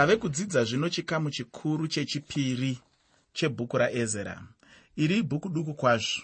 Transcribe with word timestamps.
tave 0.00 0.16
kudzidza 0.16 0.64
zvino 0.64 0.88
chikamu 0.88 1.30
chikuru 1.30 1.88
chechipiri 1.88 2.78
chebhuku 3.32 3.78
raezera. 3.78 4.42
Iri 4.96 5.18
ibhuku 5.18 5.48
duku 5.48 5.74
kwazvo. 5.74 6.22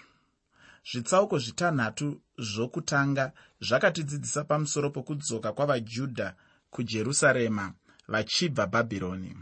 Zvitsauko 0.91 1.39
zvitanhatu 1.39 2.21
zvokutanga 2.37 3.31
zvakatidzidzisa 3.61 4.43
pamusoro 4.43 4.89
pokudzoka 4.89 5.51
kwavajudha 5.51 6.35
kujerusarema 6.69 7.73
vachibva 8.07 8.65
bhabhironi. 8.67 9.37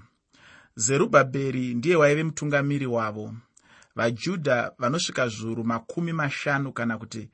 Zerubhabheri 0.76 1.74
ndiye 1.74 1.96
waive 1.96 2.24
mutungamiri 2.24 2.86
wavo. 2.86 3.34
Vajudha 3.96 4.72
vanosvika 4.78 5.28
zviuru 5.28 5.64
makumi 5.64 6.14
mashanu 6.14 6.74
kana 6.74 6.98
kuti 6.98 7.30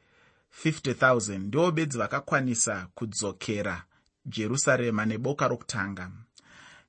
50 0.65 0.93
000 0.93 1.37
ndivo 1.37 1.71
bedzi 1.71 1.97
vakakwanisa 1.97 2.87
kudzokera 2.95 3.83
jerusarema 4.25 5.05
neboka 5.05 5.47
rokutanga 5.47 6.11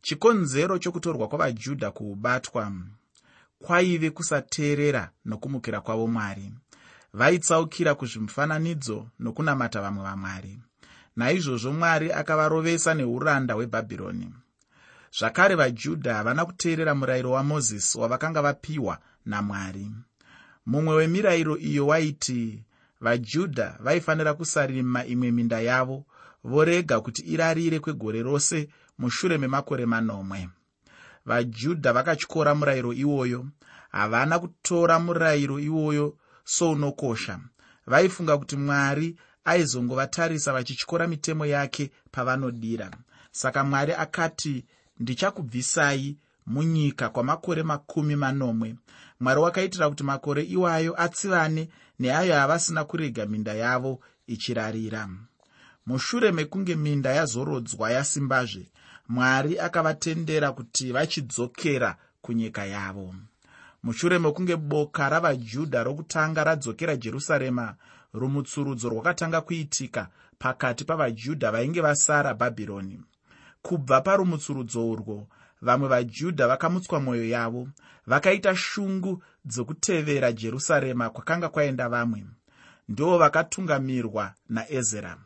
chikonzero 0.03 0.79
chokutorwa 0.79 1.29
kwavajudha 1.29 1.91
kuubatwa 1.91 2.73
kwaive 3.59 4.11
kusateerera 4.11 5.11
nokumukira 5.25 5.81
kwavo 5.81 6.07
mwari. 6.07 6.53
Vaitsaukira 7.13 7.95
kuzvimufananidzo 7.95 9.07
nokunamata 9.21 9.81
vamwe 9.81 10.03
vamwari. 10.05 10.59
Naizvozvo 11.17 11.73
mwari 11.73 12.13
akavarovesa 12.13 12.95
neuranda 12.95 13.55
hwebhabhironi. 13.55 14.35
Zvakare 15.19 15.55
vajudha 15.55 16.15
havana 16.15 16.45
kuteerera 16.45 16.95
murayiro 16.95 17.31
wamozisi 17.31 17.99
wavakanga 17.99 18.43
vapiwa 18.43 18.99
namwari. 19.27 19.91
Mumwe 20.67 20.95
wemirayiro 20.95 21.59
iyo 21.59 21.87
waiti 21.87 22.63
vajudha 23.01 23.77
vaifanira 23.81 24.35
kusarima 24.35 25.05
imwe 25.05 25.31
minda 25.31 25.61
yavo 25.61 26.05
vorega 26.45 27.01
kuti 27.01 27.23
irarire 27.23 27.79
kwegore 27.81 28.23
rose 28.23 28.69
mushure 28.99 29.39
memakore 29.39 29.87
manomwe. 29.87 30.49
Vajudha 31.27 31.93
vakatyora 31.93 32.55
murayiro 32.55 32.93
iwoyo. 32.93 33.47
Havana 33.91 34.39
kutora 34.39 34.99
murayiro 34.99 35.59
iwoyo 35.61 36.17
sounokosha. 36.45 37.41
Vaifunga 37.87 38.39
kuti 38.39 38.57
mwari 38.57 39.17
aizongovatarisa 39.45 40.53
vachityora 40.53 41.07
mitemo 41.07 41.47
yake 41.47 41.91
pavanodira. 42.11 42.91
Saka 43.31 43.65
mwari 43.65 43.93
akati 43.93 44.65
ndichakubvisai 44.99 46.19
munyika 46.47 47.09
kwamakore 47.09 47.63
makumi 47.63 48.17
manomwe. 48.17 48.75
Mwari 49.21 49.41
wakaitira 49.41 49.89
kuti 49.89 50.05
makore 50.05 50.43
iwayo 50.43 51.03
atsivane 51.03 51.69
neayo 51.99 52.43
avasina 52.43 52.85
kurega 52.85 53.27
minda 53.27 53.55
yavo 53.55 54.01
ichirarira 54.27 55.09
mushure 55.87 56.33
mekunge 56.33 56.77
minda 56.77 57.11
yazorodzwa 57.13 57.91
yasimbazve 57.91 58.67
mwari 59.09 59.59
akavatendera 59.59 60.53
kuti 60.53 60.93
vachidzokera 60.93 61.97
kunyika 62.23 62.65
yavo. 62.65 63.15
Mushure 63.83 64.19
mekunge 64.19 64.57
boka 64.57 65.09
ravajudha 65.09 65.83
rokutanga 65.83 66.45
radzokera 66.45 66.97
jerusarema 66.97 67.75
rumutsurudzo 68.15 68.89
rwakatanga 68.89 69.41
kuitika 69.41 70.09
pakati 70.39 70.85
pavajudha 70.85 71.51
vainge 71.51 71.81
vasara 71.81 72.35
bhabhironi. 72.35 73.01
Kubva 73.63 74.01
parumutsurudzo 74.01 74.91
urwo 74.91 75.27
vamwe 75.63 75.89
vajudha 75.89 76.49
vakamutswa 76.49 77.01
mwoyo 77.01 77.29
yavo 77.29 77.69
vakaita 78.07 78.57
shungu 78.57 79.23
dzokutevera 79.45 80.33
jerusarema 80.33 81.11
kwakanga 81.11 81.49
kwaenda 81.49 81.89
vamwe. 81.89 82.25
Ndo 82.89 83.19
vakatungamirwa 83.19 84.35
naezera 84.49 85.17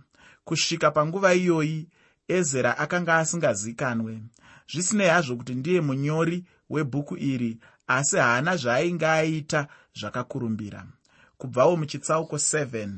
kusvika 0.47 0.91
panguva 0.91 1.35
iyoyi 1.35 1.89
ezera 2.29 2.79
akanga 2.79 3.17
asingazikanwe. 3.17 4.23
Zvisinei 4.71 5.09
hazvo 5.09 5.37
kuti 5.37 5.55
ndiye 5.55 5.81
munyori 5.81 6.45
webhuku 6.71 7.17
iri 7.17 7.59
asi 7.87 8.17
haana 8.17 8.57
zvaainge 8.57 9.07
aita 9.07 9.69
zvakakurumbira. 9.99 10.87
Kubvawo 11.39 11.77
muchitsauko 11.77 12.37
7 12.37 12.89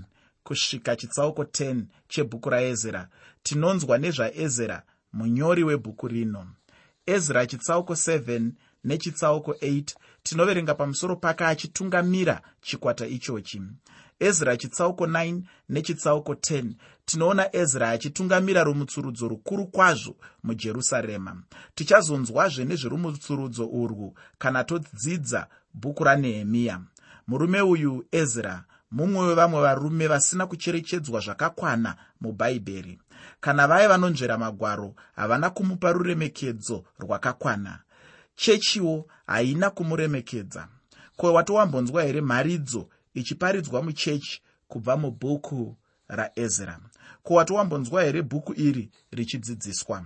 kusvika 0.45 0.97
chitsauko 0.97 1.43
10 1.43 1.83
chebhuku 2.09 2.51
raezera 2.51 3.09
tinonzwa 3.43 3.99
nezvaezera 3.99 4.83
munyori 5.13 5.63
webhuku 5.65 6.09
rino. 6.09 6.47
Ezra 7.07 7.47
chitsauko 7.47 7.93
7 7.93 8.53
nechitsauko 8.85 9.53
8 9.53 9.95
tinoverenga 10.23 10.75
pamusoro 10.75 11.17
pake 11.17 11.45
achitungamira 11.45 12.41
chikwata 12.61 13.07
ichochi. 13.07 13.63
Ezra 14.21 14.57
chitsauko 14.57 15.07
9 15.07 15.43
nechitsauko 15.69 16.33
10 16.33 16.73
tinoona 17.05 17.57
ezra 17.57 17.91
achitungamira 17.91 18.65
rumutsurudzo 18.65 19.29
rukuru 19.29 19.67
kwazvo 19.67 20.17
mujerusarema. 20.43 21.43
Tichazonzwazve 21.75 22.65
nezverumutsurudzo 22.65 23.67
urwu 23.67 24.15
kana 24.39 24.65
todzidza 24.65 25.47
bhuku 25.75 26.05
ranehemiya. 26.05 26.81
Murume 27.27 27.61
uyu 27.61 28.07
ezra 28.13 28.65
mumwe 28.91 29.27
wevamwe 29.27 29.61
varume 29.61 30.07
vasina 30.07 30.47
kucherechedzwa 30.47 31.21
zvakakwana 31.21 31.97
mubhaibheri. 32.21 32.99
Kana 33.41 33.67
vaya 33.67 33.89
vanonzvera 33.89 34.39
magwaro 34.39 34.95
havana 35.17 35.51
kumupa 35.51 35.93
ruremekedzo 35.93 36.85
rwakakwana 36.99 37.81
chechiwo 38.39 39.07
haina 39.27 39.71
kumuremekedza. 39.71 40.69
Ko 41.17 41.33
watowambonzwa 41.33 42.03
here 42.03 42.21
mharidzo 42.21 42.89
ichiparidzwa 43.15 43.83
muchechi 43.83 44.43
kubva 44.69 44.97
mubhuku 44.97 45.77
raezra? 46.09 46.81
Ko 47.23 47.35
watowambonzwa 47.35 48.03
here 48.03 48.23
bhuku 48.23 48.55
iri 48.61 48.91
richidzidziswa? 49.11 50.05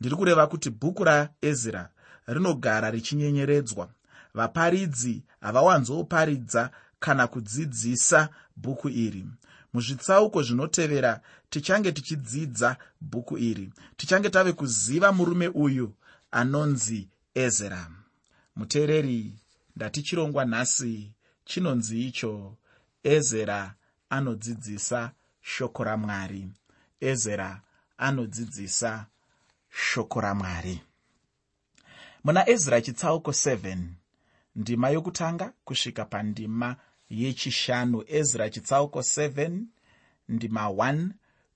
Ndiri 0.00 0.16
kureva 0.16 0.46
kuti 0.46 0.70
bhuku 0.70 1.04
raezra 1.04 1.88
rinogara 2.26 2.90
richinyenyeredzwa. 2.90 3.88
Vaparidzi 4.34 5.22
havawanzoparidza 5.40 6.70
kana 7.00 7.26
kudzidzisa 7.26 8.28
bhuku 8.56 8.88
iri. 8.88 9.26
Muzvitsauko 9.72 10.42
zvinotevera 10.42 11.20
tichange 11.50 11.92
tichidzidza 11.92 12.76
bhuku 13.00 13.38
iri. 13.38 13.72
Tichange 13.96 14.30
tave 14.30 14.52
kuziva 14.52 15.12
murume 15.12 15.48
uyu 15.48 15.94
anonzi 16.30 17.08
ezera 17.34 17.90
muteereri 18.56 19.34
ndatichirongwa 19.76 20.44
nhasi 20.44 21.12
chinonzi 21.44 22.06
icho 22.08 22.56
ezera 23.02 23.74
anodzidzisa 24.10 25.12
shoko 25.40 25.84
ramwari. 25.84 26.48
Ezera 27.00 27.60
anodzidzisa 27.98 29.06
shoko 29.70 30.20
ramwari. 30.20 30.80
Muna 32.24 32.48
ezra 32.48 32.80
chitsauko 32.80 33.30
7 33.30 33.76
ndima 34.56 34.90
yokutanga 34.90 35.52
kusvika 35.64 36.04
pandima 36.04 36.76
yechishanu. 37.10 38.04
Ezra 38.06 38.50
chitsauko 38.50 38.98
7 38.98 39.60
ndima 40.28 40.64
1 40.64 41.08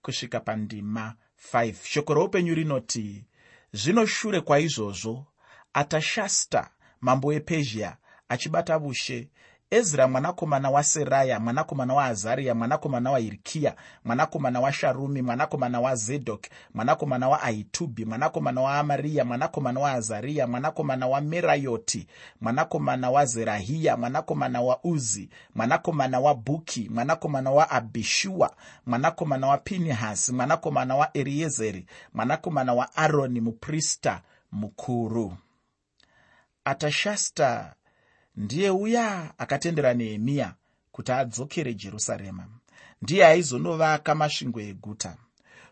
kusvika 0.03 0.41
pandima 0.41 1.15
5 1.53 1.75
shoko 1.84 2.15
roupenyu 2.15 2.55
rinoti 2.55 3.25
zvino 3.73 4.07
shure 4.07 4.41
kwaizvozvo 4.41 5.27
atashasta 5.75 6.71
mambo 7.01 7.29
wepezhia 7.29 7.97
achibata 8.29 8.79
ushe 8.79 9.29
ezra 9.71 10.09
mwanakomana 10.09 10.71
waseraya 10.71 11.41
mwanakomana 11.41 11.95
waazariya 11.95 12.55
mwanakomana 12.55 13.11
wahirikiya 13.11 13.77
mwanakomana 14.05 14.61
washarumi 14.61 15.23
mwanakomana 15.23 15.81
wazedhoki 15.81 16.51
mwanakomana 16.75 17.29
waahitubhi 17.29 18.05
mwanakomana 18.05 18.61
waamariya 18.61 19.25
mwanakomana 19.25 19.81
waazariya 19.81 20.47
mwanakomana 20.47 21.07
wamerayoti 21.07 22.07
mwanakomana 22.41 23.11
wazerahiya 23.11 23.97
mwanakomana 23.97 24.61
wauzi 24.61 25.29
mwanakomana 25.55 26.21
wabhuki 26.21 26.89
mwanakomana 26.89 27.51
waabhishua 27.51 28.55
mwanakomana 28.87 29.47
wapinihasi 29.47 30.33
mwanakomana 30.33 30.97
waeriezeri 30.97 31.87
mwanakomana 32.15 32.75
waaroni 32.75 33.41
muprista 33.41 34.23
mukuru 34.53 35.37
atashasta 36.65 37.75
ndiye 38.37 38.71
uya 38.71 39.34
akatendera 39.39 39.95
nehemiya 39.95 40.55
kuti 40.93 41.13
adzokere 41.13 41.75
jerusarema. 41.75 42.47
Ndiye 43.03 43.27
aizonovaka 43.27 44.15
masvingo 44.15 44.61
eguta. 44.61 45.16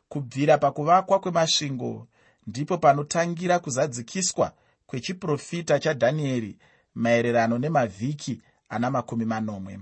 Kubvira 0.09 0.59
pakuvakwa 0.59 1.21
kwemasvingo 1.21 2.06
ndipo 2.47 2.79
panotangira 2.79 3.59
kuzadzikiswa 3.59 4.53
kwechiprofita 4.87 5.79
chadhanieri 5.81 6.59
maererano 6.95 7.59
nemavhiki 7.59 8.41
ana 8.69 8.91
makumi 8.91 9.25
manomwe. 9.25 9.79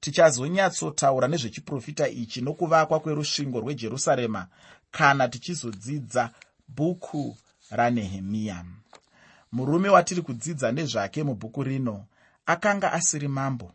Tichazonyatsotaura 0.00 1.28
nezvechiprofita 1.28 2.08
ichi 2.08 2.40
nokuvakwa 2.40 3.00
kwerusvingo 3.00 3.60
rwejerusarema 3.60 4.46
kana 4.90 5.28
tichizodzidza 5.28 6.30
bhuku 6.68 7.36
ranehemiya 7.70 8.64
murume 9.54 9.88
watiri 9.88 10.22
kudzidza 10.22 10.72
nezvake 10.72 11.20
mubhuku 11.28 11.62
rino 11.62 11.96
akanga 12.52 12.88
asiri 12.98 13.28
mambo 13.28 13.68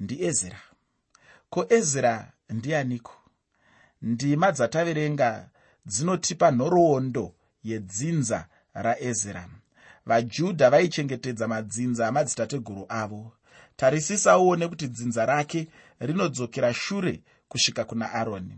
ndiezera 0.00 0.60
ko 1.52 1.60
ezera 1.76 2.14
ndianiko 2.56 3.14
ndima 4.02 4.48
dzataverenga 4.52 5.28
dzinotipa 5.90 6.48
nhoroondo 6.50 7.26
yedzinza 7.68 8.38
raezra 8.84 9.44
vajudha 10.06 10.70
vaichengetedza 10.70 11.48
madzinza 11.48 12.08
amadzitateguru 12.08 12.86
avo. 12.88 13.32
Tarisisawo 13.76 14.56
nekuti 14.56 14.86
dzinza 14.88 15.26
rake 15.26 15.68
rinodzokera 16.00 16.74
shure 16.74 17.20
kusvika 17.48 17.84
kuna 17.84 18.12
aroni. 18.12 18.56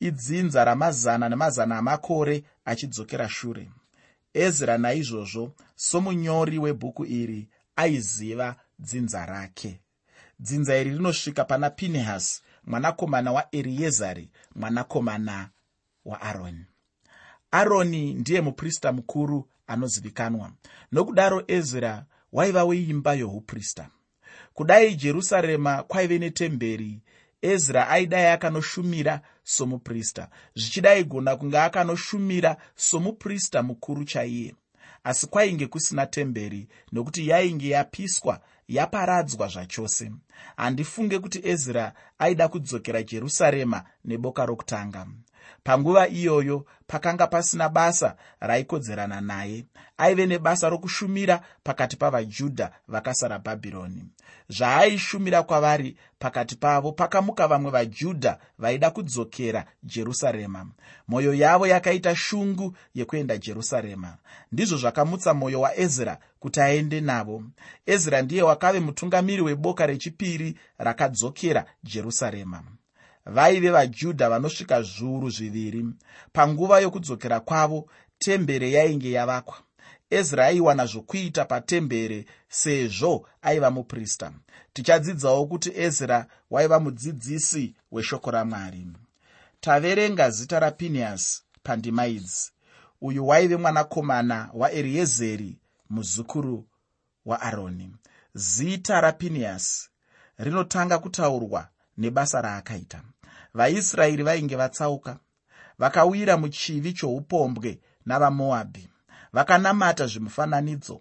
Idzinza 0.00 0.64
ramazana 0.64 1.28
nemazana 1.28 1.78
amakore 1.78 2.44
achidzokera 2.64 3.28
shure 3.28 3.70
ezra 4.34 4.78
naizvozvo 4.78 5.54
somunyori 5.76 6.58
webhuku 6.58 7.04
iri 7.04 7.48
aiziva 7.76 8.56
dzinza 8.78 9.26
rake. 9.26 9.80
Dzinza 10.40 10.76
iri 10.76 10.90
rinosvika 10.90 11.44
pana 11.44 11.70
pinehasi 11.70 12.42
mwanakomana 12.64 13.32
waeriezari 13.32 14.30
mwanakomana 14.54 15.50
waaroni 16.04 16.64
aroni 17.50 18.14
ndiye 18.14 18.40
muprista 18.40 18.92
mukuru 18.92 19.48
anozivikanwa. 19.66 20.52
Nokudaro 20.92 21.44
ezra 21.48 22.04
waiva 22.32 22.64
weimba 22.64 23.14
youprista 23.14 23.88
kudai 24.54 24.94
jerusarema 24.94 25.82
kwaive 25.82 26.18
netemberi 26.18 27.00
ezra 27.42 27.88
aidai 27.88 28.26
akanoshumira 28.26 29.20
somuprista. 29.44 30.28
Zvichidaigona 30.54 31.36
kunge 31.36 31.58
akanoshumira 31.58 32.56
somuprista 32.76 33.62
mukuru 33.62 34.04
chaiye. 34.04 34.54
Asi 35.04 35.26
kwainge 35.26 35.66
kusina 35.66 36.06
temberi 36.06 36.68
nokuti 36.92 37.28
yainge 37.28 37.68
yapiswa 37.68 38.40
yaparadzwa 38.68 39.48
zvachose. 39.48 40.12
Handifunge 40.56 41.18
kuti 41.18 41.40
ezra 41.44 41.92
aida 42.18 42.48
kudzokera 42.48 43.02
jerusarema 43.02 43.84
neboka 44.04 44.46
rokutanga 44.46 45.06
panguva 45.64 46.08
iyoyo 46.08 46.66
pakanga 46.86 47.26
pasina 47.26 47.68
basa 47.68 48.16
raikodzerana 48.40 49.20
naye 49.20 49.64
aive 49.98 50.26
nebasa 50.26 50.68
rokushumira 50.68 51.42
pakati 51.64 51.96
pavajudha 51.96 52.70
vakasara 52.88 53.38
bhabhironi. 53.38 54.04
Zvaaishumira 54.48 55.42
kwavari 55.42 55.96
pakati 56.18 56.56
pavo 56.56 56.92
pakamuka 56.92 57.48
vamwe 57.48 57.70
vajudha 57.70 58.38
vaida 58.58 58.90
kudzokera 58.90 59.64
jerusarema. 59.82 60.66
Mwoyo 61.08 61.34
yavo 61.34 61.66
yakaita 61.66 62.16
shungu 62.16 62.76
yekuenda 62.94 63.38
jerusarema. 63.38 64.16
Ndizvo 64.52 64.76
zvakamutsa 64.76 65.34
mwoyo 65.34 65.60
waezra 65.60 66.18
kuti 66.40 66.60
aende 66.60 67.00
navo. 67.00 67.42
Ezra 67.86 68.22
ndiye 68.22 68.42
wakave 68.42 68.80
mutungamiri 68.80 69.42
weboka 69.42 69.86
rechipiri 69.86 70.58
rakadzokera 70.78 71.64
jerusarema 71.82 72.62
vaive 73.26 73.70
vajudha 73.70 74.28
vanosvika 74.28 74.82
zviuru 74.82 75.30
zviviri. 75.30 75.86
Panguva 76.32 76.80
yokudzokera 76.80 77.40
kwavo 77.40 77.88
tembere 78.18 78.70
yainge 78.70 79.10
yavakwa. 79.10 79.56
Ezra 80.10 80.46
aiwana 80.46 80.86
zvokuita 80.86 81.44
patembere 81.44 82.24
sezvo 82.48 83.26
aiva 83.42 83.70
muprista. 83.70 84.32
Tichadzidzawo 84.72 85.46
kuti 85.46 85.72
ezra 85.74 86.26
waiva 86.50 86.80
mudzidzisi 86.80 87.74
weshoko 87.92 88.30
ramwari. 88.30 88.86
Taverenga 89.60 90.30
zita 90.30 90.60
rapinehasi 90.60 91.42
pandima 91.62 92.06
idzi. 92.06 92.50
Uyu 93.00 93.28
waive 93.28 93.56
mwanakomana 93.56 94.50
waeriezeri 94.54 95.58
muzukuru 95.90 96.66
waaroni 97.24 97.90
zita 98.34 99.00
rapinehasi 99.00 99.88
rinotanga 100.38 100.98
kutaurwa 100.98 101.68
nebasa 101.98 102.40
raakaita. 102.40 103.02
Vaisraeri 103.54 104.22
vainge 104.22 104.56
vatsauka 104.56 105.18
vakawira 105.78 106.36
muchivi 106.36 106.92
choupombwe 106.92 107.80
navamoabhi 108.06 108.88
vakanamata 109.32 110.06
zvimufananidzo. 110.06 111.00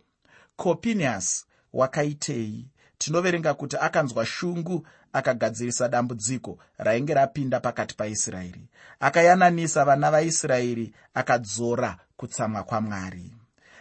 Kopinias 0.55 1.45
wakaitei 1.73 2.67
tinoverenga 2.97 3.53
kuti 3.53 3.77
akanzwa 3.77 4.25
shungu 4.25 4.87
akagadzirisa 5.13 5.87
dambudziko 5.89 6.57
rainge 6.77 7.13
rapinda 7.13 7.59
pakati 7.59 7.95
paisraeri. 7.95 8.69
Akayananisa 8.99 9.85
vana 9.85 10.11
vaisraeri 10.11 10.93
akadzora 11.13 11.97
kutsamwa 12.17 12.63
kwamwari. 12.63 13.33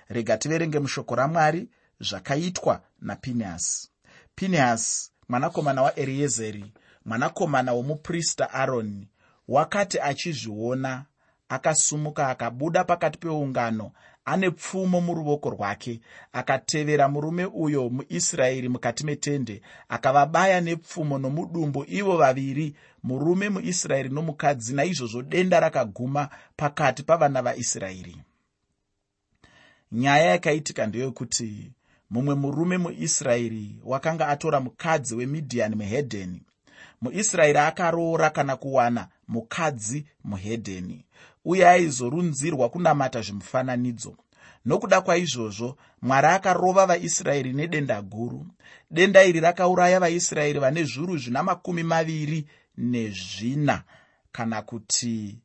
Rega 0.09 0.39
tiverenge 0.39 0.79
mushoko 0.79 1.15
ramwari 1.15 1.69
zvakaitwa 2.01 2.81
napinehasi 3.01 3.89
pinehasi 4.35 5.11
mwanakomana 5.29 5.83
waeriezeri 5.83 6.73
mwanakomana 7.05 7.73
womuprista 7.73 8.51
aroni 8.51 9.09
wakati 9.49 10.01
achizviona 10.01 11.05
akasumuka 11.49 12.29
akabuda 12.29 12.85
pakati 12.85 13.19
peungano 13.19 13.91
ane 14.25 14.51
pfumo 14.51 15.01
muruoko 15.01 15.51
rwake 15.51 16.01
akatevera 16.33 17.09
murume 17.09 17.45
uyo 17.45 17.91
muisraeri 17.91 18.69
mukati 18.69 19.07
metende 19.07 19.63
akavabaya 19.89 20.61
nepfumo 20.61 21.19
nomudumbu 21.19 21.85
ivo 21.89 22.17
vaviri 22.17 22.77
murume 23.03 23.49
muisraeri 23.49 24.09
nomukadzi 24.09 24.75
naizvozvo 24.75 25.23
denda 25.23 25.61
rakaguma 25.61 26.29
pakati 26.57 27.03
pavana 27.03 27.43
vaisraeri. 27.43 28.17
Nyaya 29.93 30.25
yakaitika 30.25 30.87
ndeyekuti 30.87 31.73
mumwe 32.11 32.35
murume 32.35 32.79
muisraeri 32.79 33.81
wakanga 33.85 34.29
atora 34.29 34.61
mukadzi 34.61 35.15
wemidhiani 35.15 35.77
muhedheni 35.77 36.43
muisraeri 37.01 37.59
akaroora 37.59 38.31
kana 38.31 38.57
kuwana 38.57 39.09
mukadzi 39.29 40.07
muhedheni 40.25 41.05
uye 41.45 41.69
aizorunzirwa 41.69 42.69
kunamata 42.69 43.23
zvimufananidzo. 43.23 44.17
Nokuda 44.65 45.01
kwaizvozvo 45.01 45.77
mwari 46.03 46.27
akarova 46.27 46.87
vaisraeri 46.87 47.53
nedenda 47.53 48.03
guru. 48.03 48.47
Denda 48.91 49.25
iri 49.25 49.41
rakauraya 49.41 50.01
vaisraeri 50.01 50.59
vane 50.59 50.85
zviuru 50.85 51.19
zvina 51.19 51.43
makumi 51.43 51.83
maviri 51.83 52.47
nezvina 52.77 53.83
kana 54.33 54.63
kuti 54.63 55.39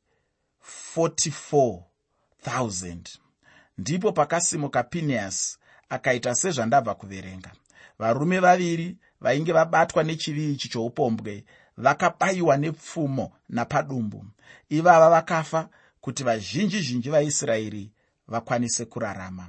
44000 0.97 2.97
ndipo 3.77 4.11
pakasimuka 4.11 4.83
pinehasi 4.83 5.57
akaita 5.89 6.35
sezvandabva 6.35 6.95
kuverenga. 6.95 7.51
Varume 7.99 8.39
vaviri 8.39 8.97
vainge 9.25 9.51
vabatwa 9.53 10.03
nechivi 10.03 10.51
ichi 10.53 10.69
choupombwe 10.69 11.43
vakabayiwa 11.77 12.57
nepfumo 12.57 13.31
napadumbu. 13.49 14.25
Ivava 14.69 15.09
vakafa 15.09 15.69
kuti 16.01 16.23
vazhinji 16.23 16.81
zhinji 16.81 17.09
vaisraeri 17.09 17.91
vakwanise 18.27 18.85
kurarama. 18.85 19.47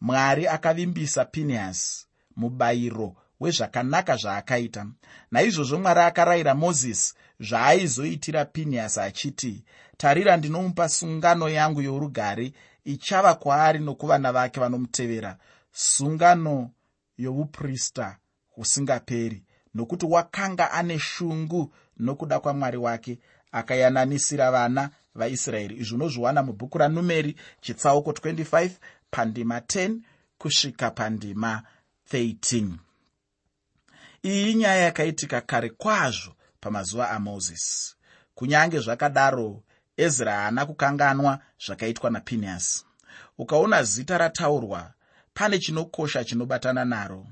Mwari 0.00 0.46
akavimbisa 0.48 1.24
pinehasi 1.24 2.06
mubayiro 2.36 3.16
wezvakanaka 3.40 4.16
zvaakaita. 4.16 4.86
Naizvozvo 5.30 5.78
mwari 5.78 6.00
akarayira 6.00 6.54
mozisi 6.54 7.14
zvaaizoitira 7.40 8.44
pinehasi 8.44 9.00
achiti 9.00 9.64
tarira 9.96 10.36
ndinomupa 10.36 10.88
sungano 10.88 11.48
yangu 11.48 11.82
yorugare 11.82 12.52
ichava 12.84 13.34
kwaari 13.34 13.78
nokuvana 13.78 14.32
vake 14.32 14.60
vanomutevera 14.60 15.36
sungano 15.72 16.70
youprista 17.18 18.16
husingaperi 18.54 19.42
nokuti 19.74 20.06
wakanga 20.06 20.70
ane 20.70 20.98
shungu 20.98 21.74
nokuda 21.96 22.40
kwamwari 22.40 22.76
wake 22.76 23.18
akayananisira 23.52 24.50
vana 24.50 24.90
vaisraeri. 25.14 25.76
Izvi 25.76 25.94
unozviwana 25.94 26.42
mubhuku 26.42 26.78
ranumeri 26.78 27.36
chitsauko 27.60 28.10
25 28.10 28.70
pandima 29.10 29.58
10 29.58 29.98
kusvika 30.38 30.90
pandima 30.90 31.62
13 32.12 32.68
iyi 34.22 34.50
inyaya 34.50 34.82
yakaitika 34.82 35.40
kare 35.40 35.70
kwazvo 35.70 36.32
pamazuva 36.60 37.10
amozisi. 37.10 37.96
Kunyange 38.34 38.78
zvakadaro 38.78 39.62
ezra 39.96 40.32
haana 40.32 40.66
kukanganwa 40.66 41.38
zvakaitwa 41.66 42.10
napinehasi 42.10 42.84
ukaona 43.38 43.82
zita 43.82 44.18
rataurwa 44.18 44.92
pane 45.34 45.58
chinokosha 45.58 46.24
chinobatana 46.24 46.84
naro 46.84 47.26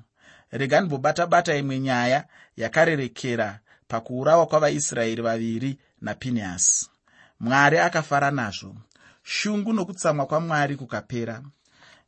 rega 0.50 0.80
ndimbobata-bata 0.80 1.56
imwe 1.56 1.78
nyaya 1.80 2.28
yakarerekera 2.56 3.60
pakuurawa 3.88 4.46
kwavaisraeri 4.46 5.22
vaviri 5.22 5.78
napinehasi 6.00 6.90
mwari 7.40 7.78
akafara 7.78 8.30
nazvo. 8.30 8.76
Shungu 9.22 9.72
nokutsamwa 9.72 10.26
kwamwari 10.26 10.76
kukapera. 10.76 11.42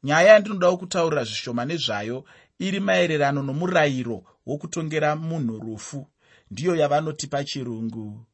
Nyaya 0.05 0.29
yandinodawo 0.33 0.77
kutaurira 0.77 1.25
zvishoma 1.25 1.65
nezvayo 1.65 2.25
iri 2.59 2.81
maererano 2.81 3.43
nomurayiro 3.43 4.25
wokutongera 4.47 5.17
munhu 5.17 5.59
rufu. 5.59 6.07
Ndiyo 6.51 6.77
yavanoti 6.77 7.27
pachirungu 7.27 8.27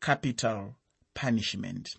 capital 0.00 0.72
punishment. 1.14 1.98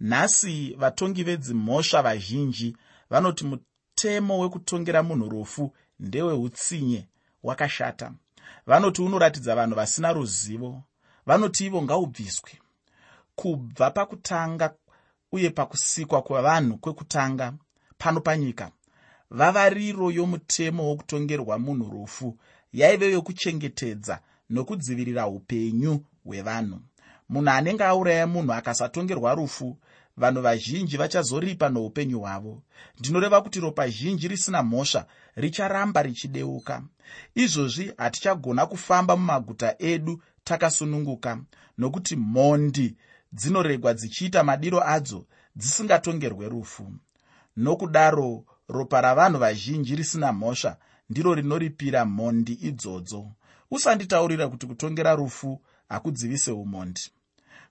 Nhasi 0.00 0.74
vatongi 0.78 1.22
vedzimhosva 1.22 2.02
vazhinji 2.02 2.76
vanoti 3.10 3.44
mutemo 3.44 4.38
wekutongera 4.38 5.02
munhu 5.02 5.28
rufu 5.28 5.74
ndeweutsinye 6.00 7.06
wakashata. 7.42 8.12
Vanoti 8.66 9.02
unoratidza 9.02 9.54
vanhu 9.54 9.74
vasina 9.76 10.12
ruzivo 10.12 10.82
vanoti 11.26 11.66
ivo 11.66 11.82
ngaubviswe. 11.82 12.52
Kubva 13.36 13.90
pakutanga 13.90 14.74
uye 15.32 15.50
pakusikwa 15.50 16.22
kwevanhu 16.22 16.78
kwekutanga 16.78 17.52
pano 17.98 18.20
panyika 18.20 18.70
vavariro 19.30 20.10
yomutemo 20.10 20.82
wokutongerwa 20.88 21.58
munhu 21.58 21.90
rufu 21.90 22.36
yaive 22.72 23.12
yokuchengetedza 23.12 24.20
nokudzivirira 24.50 25.26
upenyu 25.26 26.04
hwevanhu. 26.24 26.80
Munhu 27.28 27.50
anenge 27.50 27.84
auraya 27.84 28.26
munhu 28.26 28.52
akasatongerwa 28.52 29.34
rufu 29.34 29.76
vanhu 30.18 30.40
vazhinji 30.42 30.96
vachazoripa 30.96 31.68
noupenyu 31.68 32.20
hwavo. 32.20 32.62
Ndinoreva 32.98 33.42
kuti 33.42 33.60
ropa 33.60 33.88
zhinji 33.88 34.28
risina 34.28 34.62
mhosva 34.62 35.06
richaramba 35.36 36.02
richideuka. 36.02 36.82
Izvozvi 37.34 37.92
hatichagona 37.96 38.66
kufamba 38.66 39.16
mumaguta 39.16 39.74
edu 39.78 40.22
takasununguka 40.44 41.38
nokuti 41.78 42.16
mhondi 42.16 42.96
dzinoregwa 43.32 43.94
dzichiita 43.94 44.44
madiro 44.44 44.82
adzo 44.88 45.26
dzisingatongerwe 45.56 46.48
rufu. 46.48 46.92
Nokudaro 47.56 48.44
ropa 48.68 49.00
ravanhu 49.00 49.38
vazhinji 49.38 49.96
risina 49.96 50.32
mhosva 50.32 50.76
ndiro 51.10 51.34
rinoripira 51.34 52.04
mhondi 52.04 52.52
idzodzo. 52.52 53.30
Usanditaurira 53.70 54.48
kuti 54.48 54.66
kutongera 54.66 55.14
rufu 55.14 55.60
hakudzivise 55.88 56.50
umhondi 56.50 57.10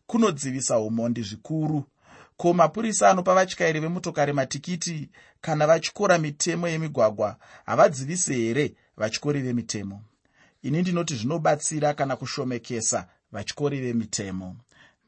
kunodzivisa 0.07 0.79
umhondi 0.79 1.21
zvikuru 1.21 1.83
ko 2.37 2.53
mapurisa 2.53 3.09
anopa 3.09 3.33
vatyairi 3.33 3.79
vemotokari 3.79 4.33
matikiti 4.33 5.09
kana 5.41 5.67
vatyora 5.67 6.17
mitemo 6.17 6.67
yemigwagwa 6.67 7.37
havadzivisi 7.65 8.33
here 8.33 8.75
vatyori 8.97 9.41
vemitemo 9.41 10.01
ini 10.61 10.81
ndinoti 10.81 11.15
zvinobatsira 11.15 11.93
kana 11.93 12.15
kushomekesa 12.15 13.07
vatyori 13.31 13.81
vemitemo 13.81 14.55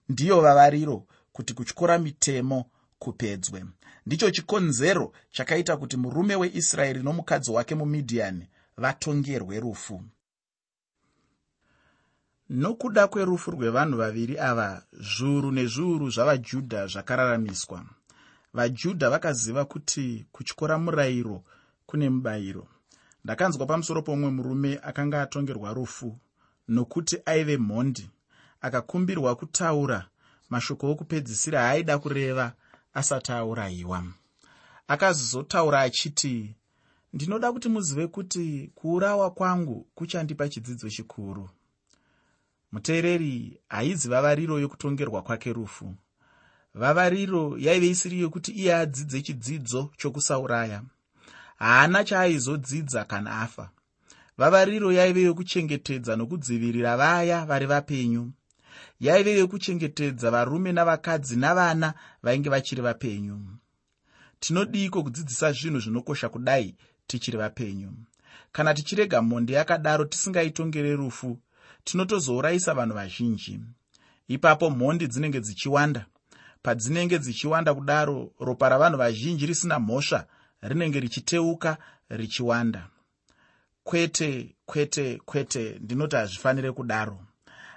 ndiyo 0.10 0.42
vavariro 0.42 1.06
kuti 1.32 1.54
kutyora 1.54 2.00
mitemo 2.00 2.66
kupedzwe. 3.00 3.66
Ndicho 4.06 4.32
chikonzero 4.32 5.14
chakaita 5.32 5.78
kuti 5.78 5.98
murume 5.98 6.36
weisraeri 6.36 7.04
nomukadzi 7.04 7.52
wake 7.52 7.76
mumidhiani 7.76 8.48
vatongerwe 8.78 9.60
rufu 9.60 10.04
nokuda 12.50 13.08
kwerufu 13.08 13.52
rwevanhu 13.52 13.98
vaviri 13.98 14.40
ava 14.40 14.82
zviuru 14.92 15.52
nezviuru 15.52 16.10
zvavajudha 16.10 16.88
zvakararamiswa. 16.88 17.86
Vajudha 18.54 19.10
vakaziva 19.10 19.66
kuti 19.66 20.26
kutyora 20.32 20.78
murayiro 20.80 21.44
kune 21.86 22.10
mubayiro. 22.10 22.68
Ndakanzwa 23.24 23.66
pamusoro 23.66 24.02
pomumwe 24.02 24.32
murume 24.32 24.80
akanga 24.84 25.22
atongerwa 25.22 25.74
rufu 25.74 26.18
nokuti 26.68 27.18
aive 27.26 27.58
mhondi 27.58 28.10
akakumbirwa 28.62 29.36
kutaura 29.36 30.08
mashoko 30.50 30.92
okupedzisira 30.92 31.60
aaida 31.62 32.00
kureva 32.00 32.54
asati 32.94 33.32
aurayiwa. 33.32 34.04
Akazotaura 34.88 35.82
achiti 35.82 36.56
ndinoda 37.14 37.52
kuti 37.52 37.70
muzive 37.70 38.08
kuti 38.08 38.72
kuurawa 38.76 39.32
kwangu 39.32 39.88
kuchandipa 39.96 40.50
chidzidzo 40.50 40.90
chikuru 40.90 41.50
muteereri 42.72 43.60
haizi 43.70 44.10
vavariro 44.10 44.60
yokutongerwa 44.60 45.22
kwake 45.22 45.54
rufu. 45.54 45.96
Vavariro 46.74 47.58
yaive 47.58 47.88
isiri 47.88 48.20
yokuti 48.20 48.52
iye 48.52 48.76
adzidze 48.76 49.22
chidzidzo 49.22 49.92
chokusauraya. 49.98 50.84
Haana 51.58 52.04
chaaizodzidza 52.04 53.06
kana 53.06 53.42
afa. 53.42 53.70
Vavariro 54.38 54.92
yaive 54.92 55.22
yokuchengetedza 55.22 56.16
nokudzivirira 56.16 56.98
vaya 56.98 57.46
vari 57.46 57.66
vapenyu. 57.66 58.32
Yaive 59.00 59.38
yokuchengetedza 59.38 60.32
varume 60.32 60.72
navakadzi 60.72 61.36
navana 61.36 61.94
vainge 62.24 62.50
vachiri 62.50 62.82
vapenyu. 62.82 63.40
Tinodiko 64.40 65.04
kudzidzisa 65.04 65.52
zvinhu 65.52 65.80
zvinokosha 65.80 66.30
kudai 66.30 66.76
tichiri 67.08 67.38
vapenyu? 67.38 67.92
Kana 68.52 68.74
tichirega 68.74 69.22
mhondi 69.22 69.54
yakadaro 69.54 70.06
tisingaitongere 70.06 70.96
rufu 70.96 71.40
tinotozourayisa 71.92 72.74
vanhu 72.74 72.96
vazhinji. 72.96 73.60
Ipapo 74.28 74.70
mhondi 74.70 75.08
dzinenge 75.08 75.40
dzichiwanda. 75.42 76.06
Padzinenge 76.62 77.20
dzichiwanda 77.20 77.74
kudaro 77.74 78.32
ropa 78.40 78.70
ravanhu 78.70 78.98
vazhinji 78.98 79.46
risina 79.46 79.80
mhosva 79.80 80.26
rinenge 80.62 81.00
richiteuka 81.00 81.78
richiwanda. 82.10 82.88
Kwete 83.84 84.56
kwete 84.66 85.22
kwete 85.26 85.80
ndinoti 85.80 86.16
hazvifaniri 86.16 86.72
kudaro. 86.72 87.20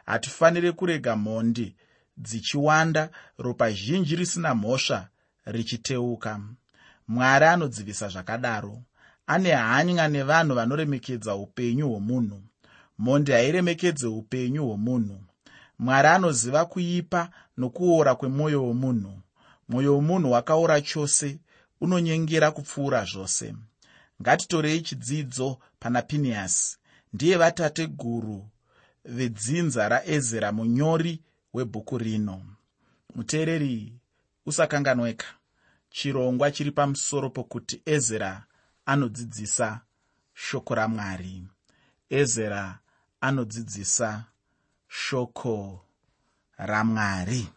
Hatifaniri 0.06 0.72
kurega 0.72 1.16
mhondi. 1.16 1.76
Dzichiwanda 2.16 3.10
ropa 3.38 3.70
zhinji 3.70 4.16
risina 4.16 4.54
mhosva 4.54 5.08
richiteuka. 5.44 6.40
Mwari 7.08 7.44
anodzivisa 7.44 8.08
zvakadaro. 8.08 8.82
Ane 9.26 9.50
hanya 9.52 10.08
nevanhu 10.08 10.54
vanoremekedza 10.54 11.34
upenyu 11.34 11.88
hwomunhu 11.88 12.42
mhondi 12.98 13.32
hairemekedze 13.32 14.06
upenyu 14.06 14.64
hwomunhu. 14.64 15.20
Mwari 15.78 16.08
anoziva 16.08 16.64
kuipa 16.64 17.30
nokuora 17.56 18.14
kwemwoyo 18.14 18.64
womunhu. 18.66 19.20
Mwoyo 19.68 19.94
womunhu 19.94 20.30
wakaora 20.30 20.80
chose 20.80 21.38
unonyengera 21.80 22.50
kupfuura 22.50 23.04
zvose. 23.04 23.54
Ngatitorei 24.22 24.80
chidzidzo 24.80 25.58
pana 25.78 26.02
pineyasi 26.02 26.76
ndiye 27.12 27.36
vatateguru 27.36 28.48
vedzinza 29.04 29.88
raezera 29.88 30.52
munyori 30.52 31.22
webhuku 31.54 31.98
rino. 31.98 32.42
Muteereri 33.14 33.92
usakanganweka. 34.46 35.26
Chirongwa 35.90 36.50
chiri 36.50 36.70
pamusoro 36.70 37.30
pokuti 37.30 37.82
ezera 37.86 38.44
anodzidzisa 38.86 39.80
shoko 40.34 40.74
ramwari 40.74 41.44
ezera 42.10 42.78
anodzidzisa 43.22 44.24
shoko 44.88 45.80
ramwari. 46.58 47.48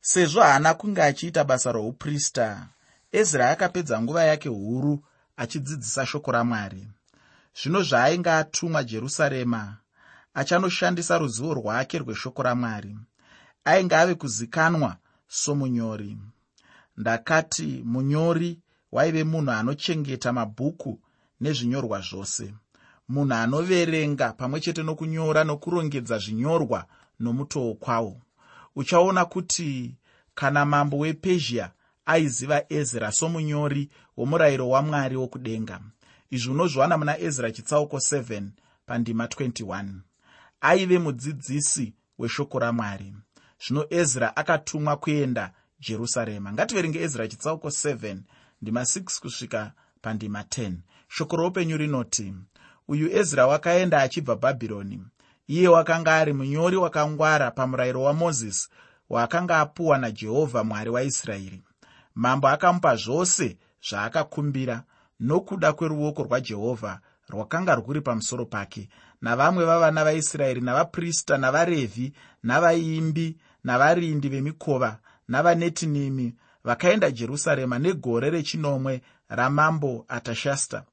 Sezvo 0.00 0.40
haana 0.40 0.74
kunge 0.74 1.02
achiita 1.02 1.44
basa 1.44 1.72
rouprista 1.72 2.68
ezra 3.12 3.50
akapedza 3.50 4.02
nguva 4.02 4.24
yake 4.24 4.48
huru 4.48 5.04
achidzidzisa 5.36 6.06
shoko 6.06 6.32
ramwari. 6.32 6.88
Zvino 7.58 7.82
zvaainge 7.82 8.30
atumwa 8.30 8.84
jerusarema 8.84 9.76
achanoshandisa 10.34 11.18
ruzivo 11.18 11.54
rwake 11.54 11.98
rweshoko 11.98 12.42
ramwari. 12.42 12.96
Ainge 13.64 13.96
ave 13.96 14.14
kuzikanwa 14.14 14.96
somunyori. 15.28 16.18
Ndakati 16.96 17.82
munyori 17.84 18.60
waive 18.92 19.24
munhu 19.24 19.50
anochengeta 19.50 20.32
mabhuku 20.32 21.00
nezvinyorwa 21.40 22.00
zvose 22.00 22.54
munhu 23.08 23.34
anoverenga 23.34 24.32
pamwe 24.32 24.60
chete 24.60 24.82
nokunyora 24.82 25.44
nokurongedza 25.44 26.18
zvinyorwa 26.18 26.86
nomutoo 27.20 27.74
kwawo. 27.74 28.20
Uchaona 28.76 29.24
kuti 29.24 29.94
kana 30.34 30.64
mambo 30.64 30.98
wepezhia 30.98 31.70
aiziva 32.06 32.64
ezra 32.68 33.12
somunyori 33.12 33.90
womurayiro 34.16 34.68
wamwari 34.68 35.16
wokudenga 35.16 35.80
izvi 36.30 36.50
unozviwana 36.50 36.98
muna 36.98 37.18
ezra 37.18 37.50
chitsauko 37.50 37.96
7 37.96 38.42
pandima 38.86 39.26
21 39.26 39.84
aive 40.60 40.98
mudzidzisi 40.98 41.94
weshoko 42.18 42.58
ramwari. 42.58 43.14
Zvino 43.66 43.86
ezra 43.90 44.36
akatumwa 44.36 44.96
kuenda 44.96 45.52
jerusarema. 45.80 46.52
Ngativerenge 46.52 47.02
ezra 47.02 47.28
chitsauko 47.28 47.68
7 47.68 48.16
ndima 48.62 48.82
6 48.82 49.20
kusvika 49.20 49.72
pandima 50.02 50.40
10 50.42 50.72
shoko 51.08 51.36
roupenyu 51.36 51.76
rinoti 51.76 52.34
uyu 52.88 53.16
ezra 53.18 53.46
wakaenda 53.46 54.02
achibva 54.02 54.36
bhabhironi. 54.36 55.00
Iye 55.46 55.68
wakanga 55.68 56.14
ari 56.14 56.32
munyori 56.32 56.76
wakangwara 56.76 57.50
pamurayiro 57.50 58.02
wamozisi 58.02 58.68
waakanga 59.10 59.60
apuwa 59.60 59.98
najehovha 59.98 60.64
mwari 60.64 60.90
waisraeri 60.90 61.62
mambo 62.14 62.48
akamupa 62.48 62.96
zvose 62.96 63.58
zvaakakumbira 63.88 64.82
nokuda 65.20 65.72
kweruoko 65.72 66.22
rwajehovha 66.22 67.00
rwakanga 67.28 67.74
rwuri 67.74 68.00
pamusoro 68.00 68.46
pake 68.46 68.88
navamwe 69.20 69.64
vavana 69.64 70.04
vaisraeri 70.04 70.60
navaprista 70.60 71.38
navarevhi 71.38 72.12
navaimbi 72.42 73.36
navarindi 73.64 74.28
vemikova 74.28 74.98
navanetinimi 75.28 76.34
vakaenda 76.64 77.10
jerusarema 77.10 77.78
negore 77.78 78.30
rechinomwe 78.30 79.02
ramambo 79.28 80.04
atashasta 80.08 80.84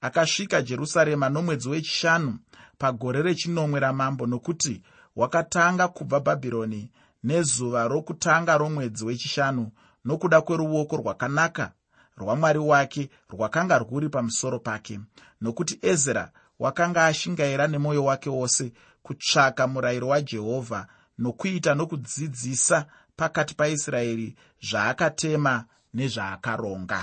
akasvika 0.00 0.62
jerusarema 0.62 1.28
nomwedzi 1.28 1.68
wechishanu 1.68 2.38
pagore 2.78 3.22
rechinomwe 3.22 3.80
ramambo 3.80 4.26
nokuti 4.26 4.82
wakatanga 5.16 5.88
kubva 5.88 6.20
bhabhironi 6.20 6.90
nezuva 7.24 7.88
rokutanga 7.88 8.58
romwedzi 8.58 9.04
wechishanu 9.04 9.70
nokuda 10.04 10.40
kweruoko 10.40 10.96
rwakanaka 10.96 11.72
rwamwari 12.16 12.58
wake 12.58 13.10
rwakanga 13.30 13.78
rwuri 13.78 14.08
pamusoro 14.08 14.58
pake 14.58 15.00
nokuti 15.40 15.78
ezra 15.82 16.30
wakanga 16.58 17.06
ashingaira 17.06 17.66
nemwoyo 17.68 18.04
wake 18.04 18.30
wose 18.30 18.72
kutsvaka 19.02 19.66
murayiro 19.66 20.08
wajehovha 20.08 20.86
nokuita 21.18 21.74
nokudzidzisa 21.74 22.86
pakati 23.16 23.54
paisraeri 23.54 24.36
zvaakatema 24.68 25.64
nezvaakaronga 25.94 27.00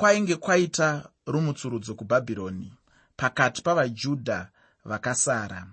kwainge 0.00 0.36
kwaita 0.36 1.08
rumutsurudzo 1.26 1.94
kubhabhironi 1.94 2.72
pakati 3.16 3.62
pavajudha 3.62 4.48
vakasara. 4.84 5.66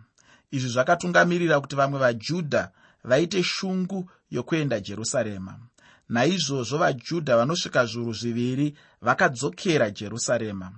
Izvi 0.52 0.70
zvakatungamirira 0.70 1.62
kuti 1.62 1.76
vamwe 1.76 2.00
vajudha 2.00 2.72
vaite 3.04 3.44
shungu 3.44 4.10
yokuenda 4.32 4.80
jerusarema. 4.80 5.60
Naizvozvo 6.10 6.78
vajudha 6.78 7.38
vanosvika 7.38 7.86
zviuru 7.86 8.14
zviviri 8.14 8.78
vakadzokera 9.02 9.90
jerusarema. 9.92 10.72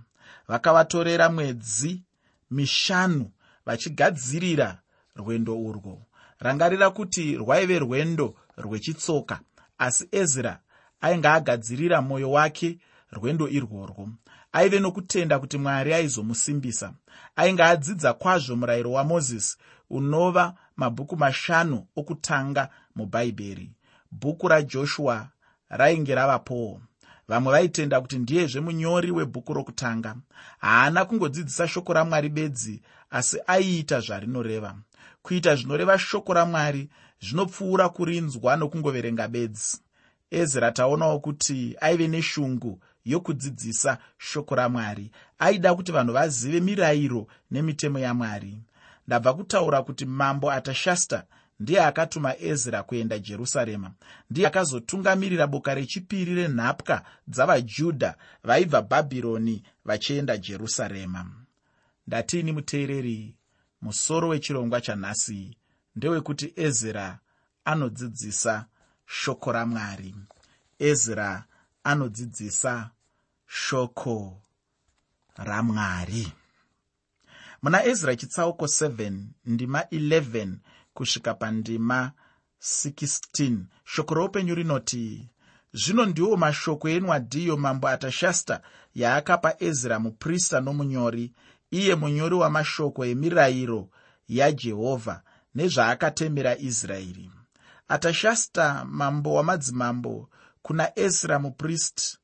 Vakavatorera 0.48 1.29
mwedzi 1.29 2.03
mishanu 2.51 3.32
vachigadzirira 3.65 4.77
rwendo 5.15 5.62
urwo. 5.62 6.01
Rangarira 6.39 6.89
kuti 6.89 7.38
rwaive 7.38 7.79
rwendo 7.79 8.36
rwechitsoka 8.58 9.39
asi 9.77 10.08
ezra 10.12 10.60
ainge 11.01 11.27
agadzirira 11.27 12.01
mwoyo 12.01 12.32
wake 12.32 12.79
rwendo 13.12 13.48
irworwo. 13.48 14.10
Aive 14.51 14.80
nokutenda 14.80 15.39
kuti 15.39 15.58
mwari 15.58 15.94
aizomusimbisa. 15.94 16.94
Ainge 17.36 17.63
adzidza 17.63 18.13
kwazvo 18.13 18.56
murayiro 18.56 18.92
wamozisi 18.92 19.58
unova 19.89 20.54
mabhuku 20.75 21.18
mashanu 21.18 21.86
okutanga 21.96 22.70
mubhaibheri 22.96 23.72
bhuku 24.12 24.48
rajoshua 24.48 25.28
rainge 25.70 26.16
ravapowo 26.16 26.82
vamwe 27.28 27.51
vaitenda 27.51 28.01
kuti 28.01 28.18
ndiyezve 28.20 28.60
munyori 28.60 29.12
webhuku 29.12 29.54
rokutanga. 29.54 30.16
Haana 30.60 31.06
kungodzidzisa 31.06 31.68
shoko 31.68 31.94
ramwari 31.94 32.30
bedzi 32.30 32.82
asi 33.10 33.38
aiita 33.48 34.00
zvarinoreva. 34.00 34.75
Kuita 35.22 35.56
zvinoreva 35.56 36.00
shoko 36.00 36.34
ramwari 36.34 36.89
zvinopfuura 37.22 37.89
kurinzwa 37.89 38.56
nokungoverenga 38.56 39.28
bedzi. 39.28 39.78
Ezra 40.32 40.72
taonawo 40.72 41.20
kuti 41.20 41.75
aive 41.82 42.08
neshungu 42.08 42.80
yokudzidzisa 43.12 43.98
shoko 44.18 44.56
ramwari. 44.56 45.12
Aida 45.39 45.75
kuti 45.75 45.92
vanhu 45.92 46.13
vazive 46.13 46.60
mirayiro 46.60 47.28
nemitemo 47.51 48.00
yamwari. 48.00 48.62
Ndabva 49.08 49.34
kutaura 49.34 49.82
kuti 49.84 50.06
mambo 50.06 50.51
atashasta 50.51 51.24
ndiye 51.60 51.84
akatuma 51.84 52.38
ezra 52.39 52.84
kuenda 52.84 53.20
jerusarema. 53.20 53.92
Ndiye 54.30 54.48
akazotungamirira 54.48 55.48
boka 55.48 55.74
rechipiri 55.74 56.36
renhapwa 56.36 57.04
dzavajudha 57.28 58.16
vaibva 58.44 58.82
bhabhironi 58.82 59.63
vachienda 59.86 60.38
jerusarema. 60.38 61.25
Ndatini 62.08 62.51
muteereri? 62.51 63.36
Musoro 63.82 64.28
wechirongwa 64.28 64.82
chanhasi 64.82 65.58
ndewekuti 65.96 66.54
ezra 66.56 67.20
anodzidzisa 67.66 68.66
shoko 69.06 69.51
ramwari. 69.51 70.16
Ezra 70.80 71.44
anodzidzisa 71.84 72.89
shoko 73.51 74.41
ramwari 75.36 76.34
muna 77.62 77.86
ezra 77.86 78.15
chitsauko 78.15 78.65
7 78.65 79.24
ndima 79.46 79.82
11 79.82 80.53
kusvika 80.94 81.34
pandima 81.34 82.12
16 82.62 83.58
shoko 83.84 84.13
roupenyu 84.13 84.56
rinoti 84.56 85.29
zvino 85.74 86.06
ndiwo 86.06 86.38
mashoko 86.38 86.89
enwadhiyo 86.89 87.58
mambo 87.58 87.88
atashasta 87.88 88.62
yaakapa 88.96 89.56
ezra 89.60 90.00
muprista 90.00 90.62
nomunyori 90.62 91.34
iye 91.72 91.96
munyori 91.96 92.36
wamashoko 92.36 93.06
emirayiro 93.06 93.89
yajehovha 94.27 95.22
nezvaakatemera 95.56 96.58
israeri. 96.58 97.32
Atashasta 97.88 98.86
mambo 98.86 99.34
wamadzimambo 99.34 100.29
kuna 100.62 101.00
ezra 101.00 101.39
mupristi 101.39 102.18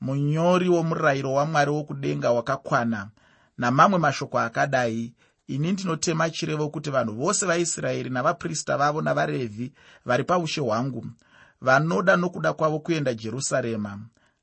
munyori 0.00 0.68
womurayiro 0.68 1.32
wamwari 1.32 1.70
wokudenga 1.70 2.30
wakakwana 2.32 3.08
namamwe 3.58 3.98
mashoko 3.98 4.38
akadai. 4.38 5.12
Ini 5.46 5.72
ndinotema 5.72 6.30
chirevo 6.30 6.68
kuti 6.68 6.90
vanhu 6.90 7.14
vose 7.14 7.46
vaisraeri 7.46 8.10
navaprista 8.10 8.76
vavo 8.76 9.02
navarevhi 9.02 9.72
vari 10.06 10.24
paushe 10.24 10.60
hwangu 10.60 11.06
vanoda 11.60 12.16
nokuda 12.16 12.52
kwavo 12.52 12.78
kuenda 12.78 13.14
jerusarema. 13.14 13.98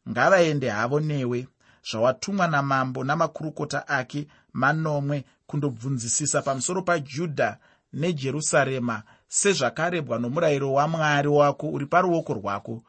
Ngavaende 0.09 0.69
havo 0.69 0.99
newe 0.99 1.47
zvawatumwa 1.91 2.47
namambo 2.47 3.03
namakurukota 3.03 3.87
ake 3.87 4.27
manomwe 4.53 5.25
kundobvunzisisa 5.47 6.41
pamusoro 6.41 6.81
pajudha 6.81 7.57
nejerusarema 7.93 9.03
sezvakarebwa 9.27 10.19
nomurayiro 10.19 10.73
wamwari 10.73 11.27
wako 11.27 11.69
uri 11.69 11.85
paruoko 11.85 12.33
rwako 12.33 12.83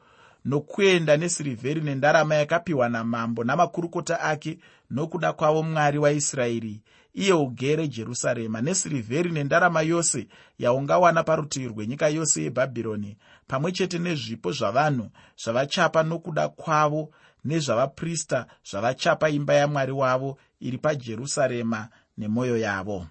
nokuenda 0.49 1.17
nesirivheri 1.17 1.81
nendarama 1.81 2.35
yakapiwa 2.35 2.89
namambo 2.89 3.45
namakurukota 3.45 4.21
ake 4.21 4.59
nokuda 4.91 5.33
kwavo 5.33 5.63
mwari 5.63 5.99
waisraeri 5.99 6.83
iye 7.15 7.33
ugere 7.33 7.89
jerusarema 7.89 8.61
nesirivheri 8.61 9.31
nendarama 9.31 9.83
yose 9.83 10.29
yaungawana 10.59 11.23
parutivi 11.23 11.69
rwenyika 11.69 12.09
yose 12.09 12.43
yebhabhironi 12.43 13.17
pamwe 13.47 13.73
chete 13.73 13.99
nezvipo 13.99 14.53
zvavanhu 14.53 15.11
zvavachapa 15.43 16.03
nokuda 16.03 16.49
kwavo 16.49 17.11
nezvavaprista 17.45 18.47
zvavachapa 18.71 19.29
imba 19.29 19.55
yamwari 19.55 19.93
wavo 19.93 20.39
iri 20.61 20.79
pajerusarema 20.79 21.89
nemwoyo 22.19 22.57
yavo. 22.59 23.07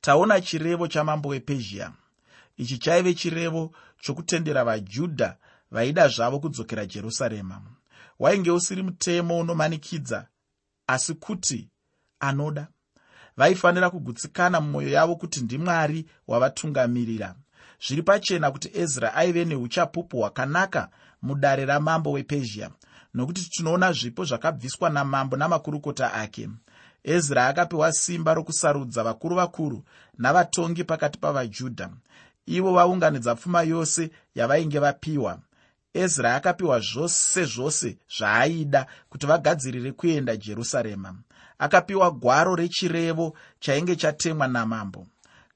Taona 0.00 0.40
chirevo 0.40 0.88
chamambo 0.88 1.28
wepezhia. 1.28 1.92
Ichi 2.56 2.78
chaive 2.78 3.14
chirevo 3.14 3.70
chokutendera 4.00 4.64
vajudha 4.64 5.36
vaida 5.70 6.08
zvavo 6.08 6.40
kudzokera 6.40 6.86
jerusarema. 6.86 7.62
Wainge 8.18 8.50
usiri 8.50 8.82
mutemo 8.82 9.38
unomanikidza 9.38 10.26
asi 10.86 11.14
kuti 11.14 11.68
anoda. 12.20 12.68
Vaifanira 13.36 13.90
kugutsikana 13.90 14.60
mumwoyo 14.60 14.88
yavo 14.88 15.16
kuti 15.16 15.40
ndimwari 15.40 16.06
wavatungamirira. 16.26 17.34
Zviri 17.86 18.02
pachena 18.02 18.50
kuti 18.50 18.70
ezra 18.74 19.14
aive 19.14 19.44
neuchapupu 19.44 20.16
hwakanaka 20.18 20.90
mudare 21.22 21.64
ramambo 21.64 22.12
wepezhia 22.12 22.70
nokuti 23.14 23.50
tinoona 23.50 23.92
zvipo 23.92 24.24
zvakabviswa 24.24 24.90
namambo 24.90 25.36
namakurukota 25.36 26.14
ake. 26.14 26.48
Ezra 27.04 27.46
akapiwa 27.46 27.92
simba 27.92 28.34
rokusarudza 28.34 29.02
vakuru 29.02 29.36
vakuru 29.36 29.84
navatongi 30.18 30.84
pakati 30.84 31.18
pavajudha. 31.18 31.90
Ivo 32.46 32.72
vaunganidza 32.72 33.34
pfuma 33.34 33.62
yose 33.62 34.10
yavainge 34.34 34.78
vapiwa 34.78 35.38
ezra 36.04 36.34
akapiwa 36.34 36.80
zvose 36.80 37.44
zvose 37.44 37.98
zvaaida 38.16 38.86
kuti 39.10 39.26
vagadzirire 39.26 39.92
kuenda 39.92 40.36
jerusarema. 40.36 41.14
Akapiwa 41.58 42.10
gwaro 42.10 42.56
rechirevo 42.56 43.36
chainge 43.60 43.96
chatemwa 43.96 44.48
namambo. 44.48 45.06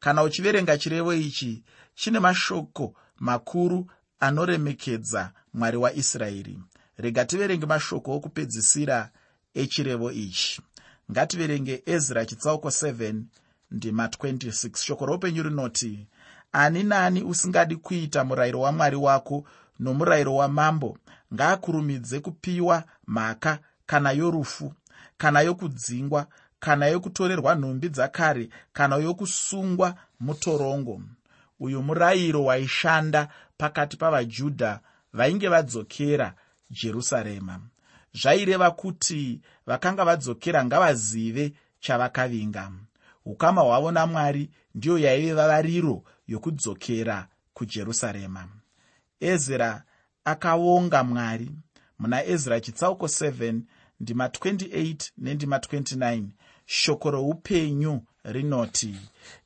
Kana 0.00 0.22
uchiverenga 0.22 0.78
chirevo 0.78 1.14
ichi 1.14 1.62
chine 1.94 2.18
mashoko 2.20 2.94
makuru 3.18 3.90
anoremekedza 4.20 5.32
mwari 5.54 5.76
waisraeri 5.76 6.58
rega 6.98 7.24
tiverenge 7.24 7.66
mashoko 7.66 8.12
okupedzisira 8.16 9.10
echirevo 9.54 10.12
ichi. 10.12 10.62
Ngativerenge 11.10 11.82
ezra 11.86 12.26
chitsauko 12.26 12.68
7 12.68 13.22
ndima 13.70 14.06
26 14.06 14.76
shoko 14.76 15.06
roupenyu 15.06 15.42
rinoti 15.42 16.06
ani 16.52 16.82
nani 16.82 17.22
usingadi 17.22 17.76
kuita 17.76 18.24
murayiro 18.24 18.60
wamwari 18.60 18.96
wako 18.96 19.44
nomurayiro 19.82 20.34
wamambo. 20.34 20.98
Ngaakurumidze 21.34 22.20
kupiwa 22.20 22.84
mhaka 23.06 23.58
kana 23.86 24.10
yorufu 24.12 24.74
kana 25.18 25.40
yokudzingwa 25.40 26.26
kana 26.60 26.86
yokutorerwa 26.86 27.54
nhumbi 27.54 27.88
dzakare 27.88 28.48
kana 28.72 28.96
yokusungwa 28.96 29.94
mutorongo. 30.20 31.00
Uyu 31.60 31.82
murayiro 31.82 32.44
waishanda 32.44 33.28
pakati 33.58 33.96
pavajudha 33.96 34.80
vainge 35.12 35.48
vadzokera 35.48 36.34
jerusarema. 36.70 37.60
Zvaireva 38.14 38.70
kuti 38.70 39.40
vakanga 39.66 40.04
vadzokera 40.04 40.64
ngavazive 40.64 41.52
chavakavinga. 41.80 42.72
Ukama 43.24 43.60
hwavo 43.62 43.90
namwari 43.90 44.50
ndiyo 44.74 44.98
yaive 44.98 45.32
vavariro 45.32 46.02
yokudzokera 46.28 47.28
kujerusarema 47.54 48.48
ezra 49.22 49.82
akaonga 50.24 51.04
mwari. 51.04 51.50
Muna 51.98 52.24
ezra 52.24 52.60
chitsauko 52.60 53.06
7 53.06 53.60
ndima 54.00 54.26
28 54.26 55.10
nendima 55.18 55.56
29 55.56 56.22
shoko 56.66 57.10
roupenyu 57.10 58.00
rinoti 58.24 58.96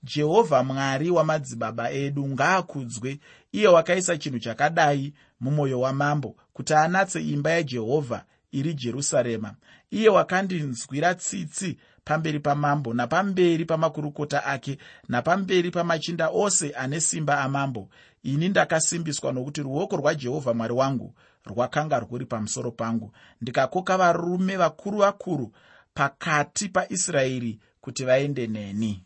jehovha 0.03 0.65
mwari 0.65 1.11
wamadzibaba 1.11 1.91
edu 1.91 2.29
ngaakudzwe. 2.29 3.19
Iye 3.53 3.69
wakaisa 3.69 4.17
chinhu 4.17 4.39
chakadai 4.39 5.13
mumwoyo 5.41 5.81
wamambo 5.81 6.37
kuti 6.53 6.75
anatse 6.75 7.21
imba 7.23 7.51
yajehovha 7.51 8.25
iri 8.53 8.75
jerusarema 8.75 9.55
iye 9.91 10.09
wakandinzwira 10.09 11.15
tsitsi 11.15 11.79
pamberi 12.05 12.41
pamambo 12.41 12.95
napamberi 12.95 13.65
pamakurukota 13.65 14.45
ake 14.45 14.79
napamberi 15.09 15.71
pamachinda 15.71 16.29
ose 16.31 16.71
ane 16.71 17.01
simba 17.01 17.41
amambo. 17.41 17.89
Ini 18.23 18.49
ndakasimbiswa 18.49 19.33
nokuti 19.33 19.63
ruoko 19.63 19.97
rwajehovha 19.97 20.55
mwari 20.55 20.73
wangu 20.75 21.15
rwakanga 21.45 21.99
rwuri 22.01 22.27
pamusoro 22.27 22.71
pangu. 22.71 23.13
Ndikakoka 23.41 23.97
varume 23.99 24.57
vakuru 24.57 24.99
vakuru 24.99 25.53
pakati 25.95 26.69
paisraeri 26.69 27.59
kuti 27.81 28.05
vaende 28.05 28.47
neni. 28.47 29.05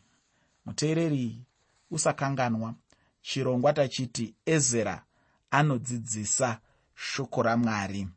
Muteereri 0.67 1.43
usakanganwa. 1.91 2.75
Chirongwa 3.23 3.73
tachiti 3.73 4.35
ezera 4.47 5.03
anodzidzisa 5.51 6.59
shoko 6.95 7.43
ramwari. 7.43 8.09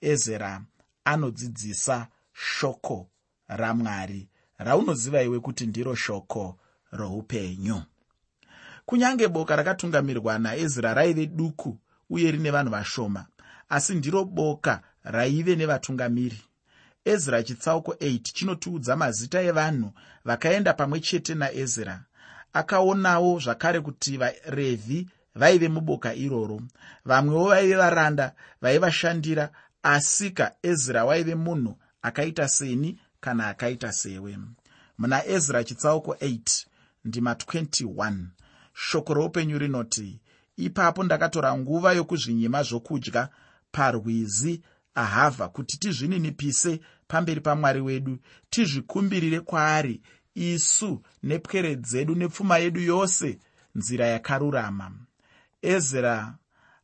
Ezera 0.00 0.62
anodzidzisa 1.12 2.06
shoko 2.32 3.08
ramwari. 3.48 4.28
Raunoziva 4.58 5.22
iwe 5.22 5.40
kuti 5.40 5.66
ndiro 5.66 5.94
shoko 5.94 6.58
roupenyu. 6.92 7.82
Kunyange 8.86 9.28
boka 9.28 9.56
rakatungamirwa 9.56 10.38
naezra 10.38 10.94
raive 10.94 11.26
duku 11.26 11.78
uye 12.10 12.30
rine 12.30 12.50
vanhu 12.50 12.70
vashoma 12.70 13.26
asi 13.68 13.94
ndiro 13.94 14.24
boka 14.24 14.82
raive 15.04 15.56
nevatungamiri. 15.56 16.40
Ezra 17.04 17.42
chitsauko 17.42 17.92
8 17.92 18.18
chinotiudza 18.32 18.96
mazita 18.96 19.42
evanhu 19.42 19.92
vakaenda 20.24 20.74
pamwe 20.74 21.00
chete 21.00 21.34
naezra. 21.34 22.04
Akaonawo 22.52 23.40
zvakare 23.40 23.80
kuti 23.80 24.16
varevhi 24.16 25.08
vaive 25.34 25.68
muboka 25.68 26.14
iroro. 26.14 26.60
Vamwewo 27.04 27.48
vaive 27.48 27.76
varanda 27.76 28.34
vaivashandira 28.62 29.50
asika 29.82 30.54
ezra 30.62 31.04
waive 31.04 31.34
munhu 31.34 31.78
akaita 32.02 32.48
seni 32.48 33.00
kana 33.20 33.48
akaita 33.48 33.92
sewe. 33.92 34.38
Muna 34.98 35.26
ezra 35.26 35.64
chitsauko 35.64 36.12
8 36.12 36.66
ndima 37.04 37.32
21 37.32 38.26
shoko 38.74 39.14
roupenyu 39.14 39.58
rinoti 39.58 40.20
ipapo 40.56 41.04
ndakatora 41.04 41.58
nguva 41.58 41.92
yokuzvinyima 41.92 42.62
zvokudya 42.62 43.28
parwizi 43.72 44.62
ahavha 44.94 45.48
kuti 45.48 45.78
tizvininipise 45.78 46.80
pamberi 47.08 47.40
pamwari 47.40 47.80
wedu 47.80 48.18
tizvikumbirire 48.50 49.40
kwaari 49.40 50.02
isu 50.34 51.02
nepwere 51.22 51.76
dzedu 51.76 52.14
nepfuma 52.14 52.58
yedu 52.58 52.80
yose 52.80 53.38
nzira 53.74 54.06
yakarurama. 54.06 54.92
Ezra 55.62 56.34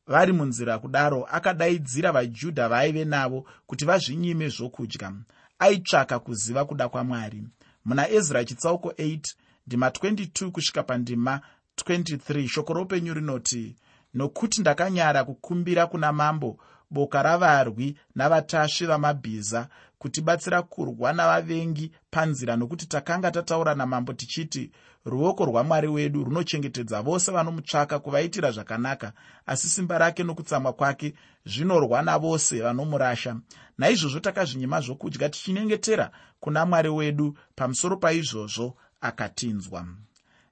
vari 0.06 0.32
munzira 0.32 0.78
kudaro 0.78 1.24
akadaidzira 1.24 2.12
vajudha 2.12 2.68
vaaive 2.68 3.04
navo 3.04 3.46
kuti 3.66 3.84
vazvinyime 3.84 4.48
zvokudya. 4.48 5.12
Aitsvaka 5.58 6.18
kuziva 6.18 6.64
kuda 6.64 6.88
kwamwari. 6.88 7.42
Muna 7.84 8.08
ezra 8.10 8.44
chitsauko 8.44 8.88
8 8.88 9.34
ndima 9.66 9.88
22 9.88 10.50
kusvika 10.50 10.82
pandima 10.82 11.40
23 11.76 12.48
shoko 12.48 12.72
roupenyu 12.72 13.14
rinoti 13.14 13.76
nokuti 14.14 14.60
ndakanyara 14.60 15.24
kukumbira 15.24 15.86
kuna 15.86 16.12
mambo 16.12 16.58
boka 16.90 17.22
ravarwi 17.22 17.96
navatasvi 18.14 18.86
vamabhiza 18.86 19.68
kutibatsira 19.98 20.62
kurwa 20.62 21.12
navavengi 21.12 21.92
panzira 22.10 22.56
nokuti 22.56 22.86
takanga 22.86 23.30
tataura 23.30 23.74
namambo 23.74 24.12
tichiti 24.12 24.70
ruoko 25.04 25.44
rwamwari 25.44 25.88
wedu 25.88 26.24
runochengetedza 26.24 27.02
vose 27.02 27.32
vanomutsvaka 27.32 27.98
kuvaitira 27.98 28.50
zvakanaka 28.50 29.12
asi 29.46 29.68
simba 29.68 29.98
rake 29.98 30.22
nokutsamwa 30.22 30.72
kwake 30.72 31.14
zvinorwa 31.46 32.02
navose 32.02 32.60
vanomurasha. 32.60 33.36
Naizvozvo 33.78 34.20
takazvinyima 34.20 34.80
zvokudya 34.80 35.28
tichinyengetera 35.28 36.10
kuna 36.40 36.66
mwari 36.66 36.88
wedu 36.88 37.36
pamusoro 37.54 37.96
paizvozvo 37.96 38.76
akatinzwa. 39.00 39.86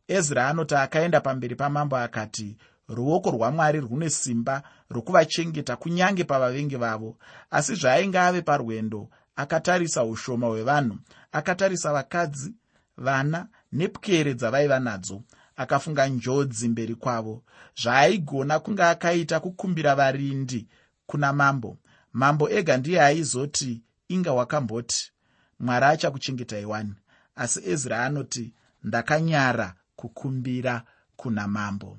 Ezra 0.09 0.49
anoti 0.49 0.75
akaenda 0.75 1.21
pamberi 1.21 1.55
pamambo 1.57 1.97
akati 1.97 2.57
ruoko 2.89 3.31
rwamwari 3.31 3.81
rune 3.81 4.11
simba 4.11 4.63
rokuvachengeta 4.91 5.77
kunyange 5.77 6.25
pavavengi 6.25 6.77
vavo. 6.77 7.17
Asi 7.51 7.75
zvaainge 7.75 8.19
ave 8.19 8.43
parwendo 8.43 9.09
akatarisa 9.37 10.05
ushoma 10.05 10.47
hwevanhu 10.47 10.99
akatarisa 11.33 11.93
vakadzi 11.93 12.55
vana 12.97 13.49
nepwere 13.73 14.35
dzavaiva 14.35 14.79
nadzo 14.79 15.23
akafunga 15.57 16.07
njodzi 16.07 16.69
mberi 16.69 16.95
kwavo. 16.95 17.45
Zvaaigona 17.83 18.61
kunge 18.61 18.83
akaita 18.83 19.41
kukumbira 19.41 19.95
varindi 19.95 20.69
kuna 21.07 21.33
mambo. 21.33 21.79
Mambo 22.13 22.51
ega 22.51 22.77
ndiye 22.77 23.03
aizoti 23.03 23.83
inga 24.09 24.33
wakamboti 24.33 25.13
mwari 25.61 25.87
achakuchengetai 25.87 26.65
wani 26.65 26.95
asi 27.37 27.61
ezra 27.73 28.05
anoti 28.05 28.55
ndakanyara 28.85 29.75
kukumbira 29.97 30.83
kuna 31.17 31.49
mambo. 31.49 31.99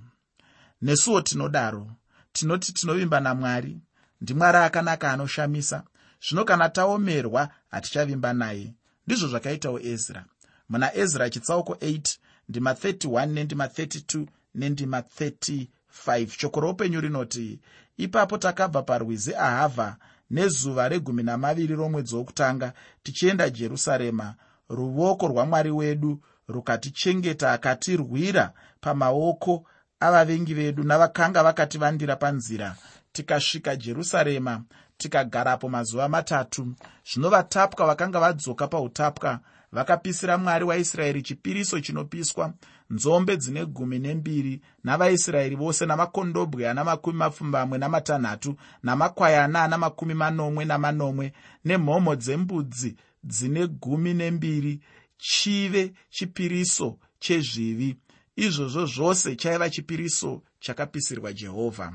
Nesuwo 0.82 1.22
tinodaro 1.22 1.92
tinoti 2.34 2.74
tinovimba 2.74 3.20
namwari 3.20 3.82
ndimwari 4.22 4.58
akanaka 4.58 5.12
anoshamisa. 5.12 5.84
Zvino 6.28 6.46
kana 6.46 6.70
taomerwa 6.70 7.50
hatichavimba 7.72 8.34
naye 8.34 8.74
ndizvo 9.08 9.28
zvakaitawo 9.28 9.80
ezra 9.80 10.26
muna 10.70 10.96
ezra 10.96 11.30
chitsauko 11.30 11.74
8 11.74 12.18
ndima 12.50 12.74
31 12.74 13.26
nendima 13.26 13.66
32 13.66 14.26
nendima 14.56 15.00
35 15.00 16.30
shoko 16.40 16.60
roupenyu 16.60 17.02
rinoti 17.02 17.60
ipapo 17.98 18.38
takabva 18.38 18.82
parwizi 18.82 19.36
ahavha 19.36 19.98
nezuva 20.34 20.90
regumi 20.90 21.24
namaviri 21.24 21.76
romwedzi 21.76 22.16
wokutanga 22.16 22.74
tichienda 23.04 23.50
jerusarema. 23.50 24.36
Ruoko 24.70 25.28
rwamwari 25.28 25.72
wedu 25.72 26.22
rukatichengeta 26.48 27.52
akatirwira 27.52 28.54
pamaoko 28.82 29.66
avavengi 30.00 30.54
vedu 30.54 30.84
navakanga 30.84 31.44
vakativandira 31.44 32.16
panzira. 32.16 32.76
Tikasvika 33.12 33.76
jerusarema 33.76 34.64
tikagarapo 34.98 35.70
mazuva 35.70 36.10
matatu. 36.10 36.76
Zvino 37.14 37.30
vatapwa 37.30 37.88
vakanga 37.88 38.20
vadzoka 38.20 38.68
pautapwa 38.68 39.40
vakapisira 39.74 40.38
mwari 40.38 40.66
waisraeri 40.66 41.22
chipiriso 41.22 41.80
chinopiswa 41.80 42.54
nzombe 42.90 43.38
dzine 43.38 43.66
gumi 43.66 44.00
nembiri 44.00 44.62
navaisraeri 44.84 45.56
vose 45.56 45.86
namakondobwe 45.86 46.70
ana 46.70 46.84
makumi 46.84 47.18
mapfumbamwe 47.18 47.78
namatanhatu 47.78 48.56
namakwayana 48.84 49.64
ana 49.64 49.78
makumi 49.78 50.14
manomwe 50.14 50.66
namanomwe 50.66 51.34
nemhomho 51.66 52.16
dzembudzi 52.16 52.96
dzine 53.24 53.68
gumi 53.68 54.14
nembiri 54.14 54.82
chive 55.18 55.94
chipiriso 56.10 57.00
chezvivi. 57.20 57.98
Izvozvo 58.36 58.86
zvose 58.86 59.36
chaiva 59.36 59.70
chipiriso 59.70 60.42
chakapisirwa 60.60 61.34
jehovha. 61.34 61.94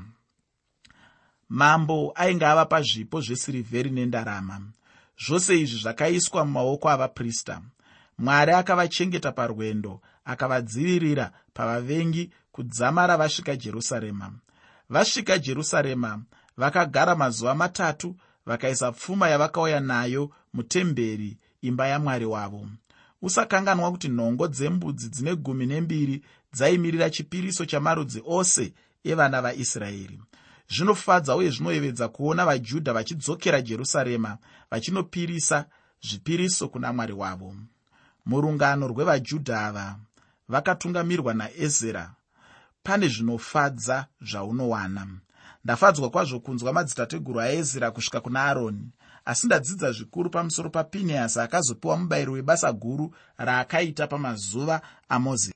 Mambo 1.49 2.13
ainge 2.15 2.45
ava 2.45 2.65
pazvipo 2.65 3.21
zvesirivheri 3.21 3.89
nendarama 3.89 4.61
zvose 5.25 5.59
izvi 5.61 5.79
zvakaiswa 5.79 6.45
mumaoko 6.45 6.89
avaprista. 6.89 7.61
Mwari 8.17 8.51
akavachengeta 8.51 9.31
parwendo 9.31 10.01
akavadzivirira 10.25 11.31
pavavengi 11.53 12.31
kudzamara 12.51 13.17
vasvika 13.17 13.55
jerusarema. 13.55 14.31
Vasvika 14.89 15.37
jerusarema 15.37 16.21
vakagara 16.57 17.15
mazuva 17.15 17.55
matatu 17.55 18.15
vakaisa 18.45 18.91
pfuma 18.91 19.29
yavakauya 19.29 19.79
nayo 19.79 20.29
mutemberi 20.53 21.37
imba 21.61 21.87
yamwari 21.87 22.25
wavo. 22.25 22.67
Usakanganwa 23.21 23.91
kuti 23.91 24.09
nhongo 24.09 24.47
dzembudzi 24.47 25.09
dzine 25.09 25.35
gumi 25.35 25.65
nembiri 25.65 26.23
dzaimirira 26.53 27.09
chipiriso 27.09 27.65
chamarudzi 27.65 28.21
ose 28.25 28.73
evana 29.03 29.41
vaisraeri 29.41 30.19
zvinofadza 30.69 31.35
uye 31.35 31.49
zvinoyevedza 31.49 32.07
kuona 32.07 32.45
vajudha 32.45 32.93
vachidzokera 32.93 33.61
jerusarema 33.61 34.37
vachinopirisa 34.71 35.65
zvipiriso 36.01 36.67
kuna 36.67 36.93
mwari 36.93 37.13
wavo. 37.13 37.55
Murungano 38.25 38.87
rwevajudha 38.87 39.65
ava 39.67 39.95
vakatungamirwa 40.47 41.33
naezera. 41.33 42.11
Pane 42.83 43.07
zvinofadza 43.07 44.05
zvaunowana. 44.21 45.07
Ndafadzwa 45.63 46.09
kwazvo 46.09 46.39
kunzwa 46.39 46.73
madzitateguru 46.73 47.39
aezera 47.39 47.91
kusvika 47.91 48.21
kuna 48.21 48.43
aroni 48.43 48.91
asi 49.25 49.45
ndadzidza 49.45 49.91
zvikuru 49.91 50.29
pamusoro 50.29 50.69
papineasi 50.69 51.39
akazopiwa 51.39 51.97
mubayiro 51.97 52.33
webasa 52.33 52.73
guru 52.73 53.15
raakaita 53.37 54.07
pamazuva 54.07 54.81
amozisi 55.09 55.47